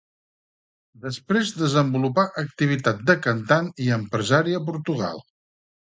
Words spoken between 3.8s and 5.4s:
i empresari a Portugal.